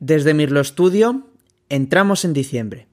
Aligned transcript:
Desde 0.00 0.32
Mirlo 0.32 0.62
Studio 0.62 1.24
entramos 1.68 2.24
en 2.24 2.32
diciembre. 2.32 2.86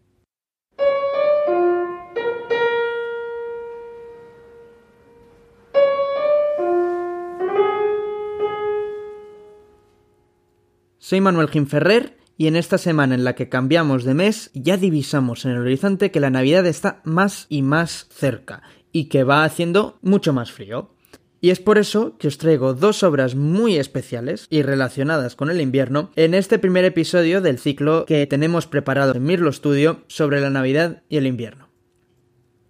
Soy 10.97 11.21
Manuel 11.21 11.49
Gimferrer 11.49 12.17
y 12.37 12.47
en 12.47 12.55
esta 12.55 12.79
semana 12.79 13.13
en 13.13 13.23
la 13.23 13.35
que 13.35 13.49
cambiamos 13.49 14.03
de 14.03 14.15
mes 14.15 14.49
ya 14.55 14.75
divisamos 14.75 15.45
en 15.45 15.51
el 15.51 15.59
horizonte 15.59 16.09
que 16.09 16.19
la 16.19 16.31
Navidad 16.31 16.65
está 16.65 17.01
más 17.03 17.45
y 17.49 17.61
más 17.61 18.07
cerca 18.09 18.63
y 18.91 19.09
que 19.09 19.23
va 19.23 19.43
haciendo 19.43 19.99
mucho 20.01 20.33
más 20.33 20.51
frío. 20.51 20.94
Y 21.41 21.49
es 21.49 21.59
por 21.59 21.77
eso 21.77 22.17
que 22.17 22.27
os 22.27 22.37
traigo 22.37 22.73
dos 22.73 23.03
obras 23.03 23.35
muy 23.35 23.77
especiales 23.77 24.47
y 24.49 24.61
relacionadas 24.61 25.35
con 25.35 25.49
el 25.49 25.61
invierno 25.61 26.11
en 26.15 26.33
este 26.33 26.59
primer 26.59 26.85
episodio 26.85 27.41
del 27.41 27.59
ciclo 27.59 28.05
que 28.05 28.25
tenemos 28.25 28.67
preparado 28.67 29.13
en 29.13 29.23
Mirlo 29.23 29.51
Studio 29.51 30.03
sobre 30.07 30.41
la 30.41 30.49
Navidad 30.49 31.03
y 31.09 31.17
el 31.17 31.27
invierno. 31.27 31.69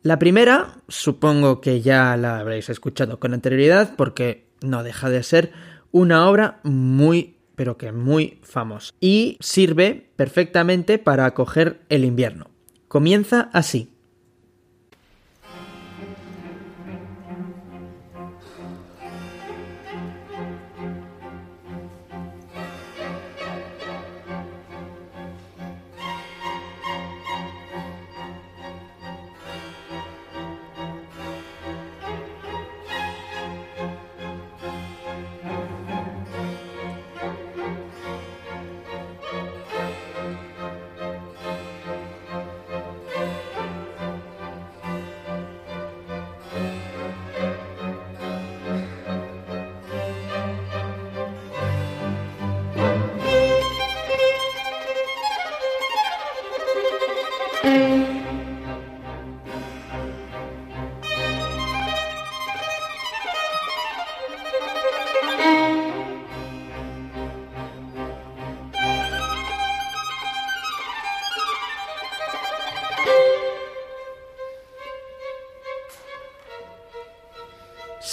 La 0.01 0.19
primera, 0.19 0.83
supongo 0.87 1.61
que 1.61 1.81
ya 1.81 2.15
la 2.17 2.39
habréis 2.39 2.69
escuchado 2.69 3.19
con 3.19 3.33
anterioridad 3.33 3.95
porque 3.95 4.49
no 4.61 4.83
deja 4.83 5.09
de 5.09 5.23
ser 5.23 5.51
una 5.91 6.29
obra 6.29 6.59
muy 6.63 7.35
pero 7.55 7.77
que 7.77 7.91
muy 7.91 8.39
famosa 8.43 8.93
y 8.99 9.37
sirve 9.39 10.11
perfectamente 10.15 10.99
para 10.99 11.25
acoger 11.25 11.81
el 11.89 12.05
invierno. 12.05 12.51
Comienza 12.87 13.49
así. 13.53 13.94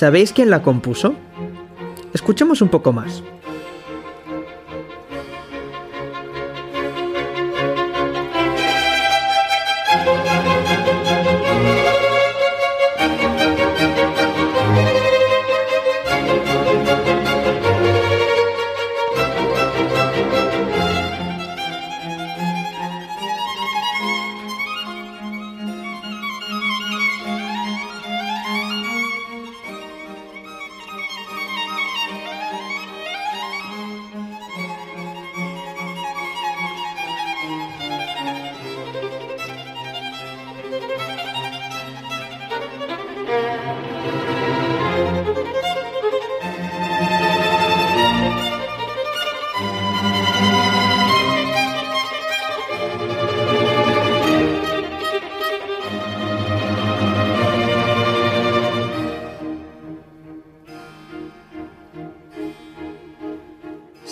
¿Sabéis 0.03 0.33
quién 0.33 0.51
la 0.51 0.63
compuso? 0.63 1.15
Escuchemos 2.13 2.61
un 2.61 2.69
poco 2.71 2.93
más. 2.93 3.23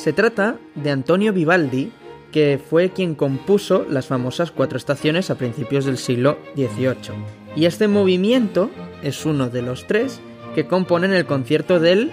Se 0.03 0.15
trata 0.15 0.57
de 0.77 0.91
Antonio 0.91 1.35
Vivaldi, 1.35 1.93
que 2.33 2.59
fue 2.59 2.89
quien 2.89 3.15
compuso 3.15 3.85
las 3.87 4.07
famosas 4.07 4.51
cuatro 4.51 4.79
estaciones 4.79 5.29
a 5.29 5.35
principios 5.35 5.85
del 5.85 5.99
siglo 5.99 6.39
XVIII. 6.55 7.13
Y 7.55 7.67
este 7.67 7.87
movimiento 7.87 8.71
es 9.03 9.27
uno 9.27 9.51
de 9.51 9.61
los 9.61 9.87
tres 9.87 10.23
que 10.55 10.67
componen 10.67 11.13
el 11.13 11.27
concierto 11.27 11.81
del 11.81 12.11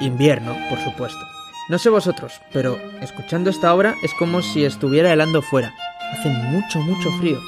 invierno, 0.00 0.56
por 0.68 0.80
supuesto. 0.80 1.20
No 1.68 1.78
sé 1.78 1.90
vosotros, 1.90 2.40
pero 2.52 2.76
escuchando 3.00 3.50
esta 3.50 3.72
obra 3.72 3.94
es 4.02 4.12
como 4.14 4.42
si 4.42 4.64
estuviera 4.64 5.12
helando 5.12 5.42
fuera. 5.42 5.72
Hace 6.10 6.28
mucho, 6.28 6.80
mucho 6.80 7.12
frío. 7.20 7.38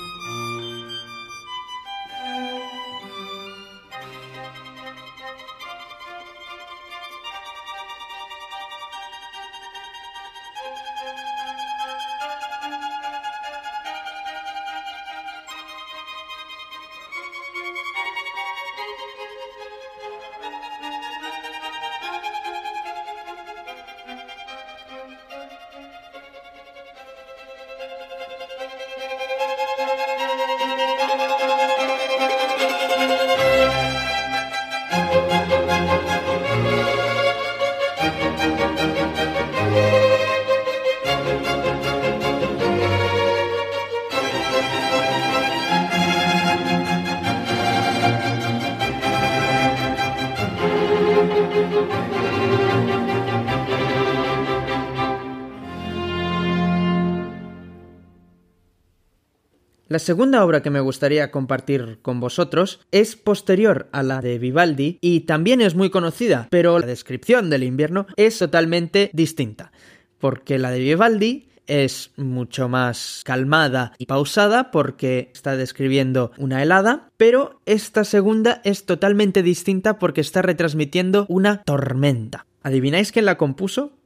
La 59.99 60.05
segunda 60.05 60.45
obra 60.45 60.63
que 60.63 60.71
me 60.71 60.79
gustaría 60.79 61.33
compartir 61.33 61.99
con 62.03 62.21
vosotros 62.21 62.79
es 62.93 63.17
posterior 63.17 63.89
a 63.91 64.05
la 64.05 64.21
de 64.21 64.39
Vivaldi 64.39 64.99
y 65.01 65.23
también 65.23 65.61
es 65.61 65.75
muy 65.75 65.91
conocida, 65.91 66.47
pero 66.53 66.79
la 66.79 66.87
descripción 66.87 67.51
del 67.51 67.65
invierno 67.65 68.07
es 68.15 68.39
totalmente 68.39 69.11
distinta, 69.13 69.73
porque 70.21 70.61
la 70.61 70.71
de 70.71 70.79
Vivaldi 70.79 71.49
es 71.67 72.13
mucho 72.17 72.69
más 72.69 73.23
calmada 73.25 73.93
y 73.99 74.07
pausada 74.07 74.71
porque 74.71 75.33
está 75.35 75.57
describiendo 75.57 76.31
una 76.39 76.63
helada, 76.63 77.11
pero 77.17 77.61
esta 77.67 78.05
segunda 78.05 78.61
es 78.63 78.87
totalmente 78.87 79.43
distinta 79.43 79.99
porque 79.99 80.21
está 80.21 80.43
retransmitiendo 80.43 81.27
una 81.29 81.65
tormenta. 81.65 82.47
¿Adivináis 82.63 83.11
quién 83.11 83.25
la 83.25 83.37
compuso? 83.37 83.98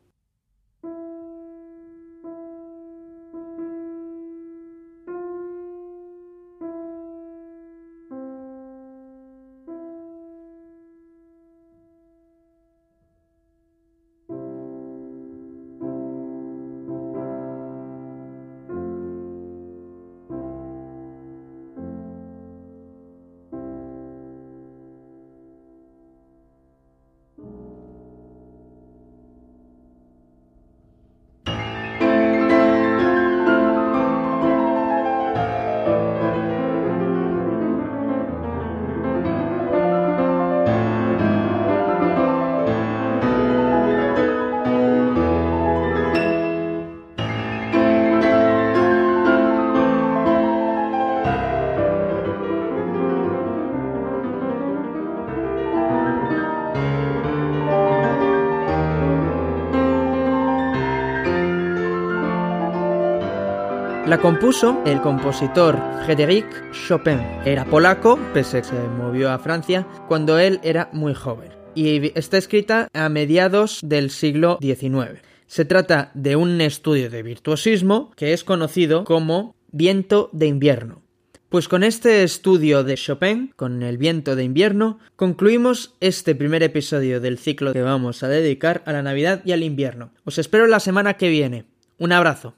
La 64.12 64.20
compuso 64.20 64.78
el 64.84 65.00
compositor 65.00 65.74
Frédéric 66.04 66.44
Chopin. 66.86 67.18
Era 67.46 67.64
polaco, 67.64 68.18
pese 68.34 68.58
a 68.58 68.60
que 68.60 68.68
se 68.68 68.74
movió 68.74 69.30
a 69.30 69.38
Francia, 69.38 69.86
cuando 70.06 70.38
él 70.38 70.60
era 70.62 70.90
muy 70.92 71.14
joven. 71.14 71.50
Y 71.74 72.12
está 72.14 72.36
escrita 72.36 72.88
a 72.92 73.08
mediados 73.08 73.80
del 73.82 74.10
siglo 74.10 74.58
XIX. 74.60 75.22
Se 75.46 75.64
trata 75.64 76.10
de 76.12 76.36
un 76.36 76.60
estudio 76.60 77.08
de 77.08 77.22
virtuosismo 77.22 78.12
que 78.14 78.34
es 78.34 78.44
conocido 78.44 79.04
como 79.04 79.56
Viento 79.70 80.28
de 80.34 80.46
invierno. 80.46 81.00
Pues 81.48 81.66
con 81.66 81.82
este 81.82 82.22
estudio 82.22 82.84
de 82.84 82.96
Chopin, 82.96 83.54
con 83.56 83.82
el 83.82 83.96
viento 83.96 84.36
de 84.36 84.44
invierno, 84.44 84.98
concluimos 85.16 85.94
este 86.00 86.34
primer 86.34 86.62
episodio 86.62 87.18
del 87.18 87.38
ciclo 87.38 87.72
que 87.72 87.80
vamos 87.80 88.22
a 88.22 88.28
dedicar 88.28 88.82
a 88.84 88.92
la 88.92 89.02
Navidad 89.02 89.40
y 89.46 89.52
al 89.52 89.62
invierno. 89.62 90.12
Os 90.24 90.36
espero 90.36 90.66
la 90.66 90.80
semana 90.80 91.14
que 91.14 91.30
viene. 91.30 91.64
Un 91.96 92.12
abrazo. 92.12 92.56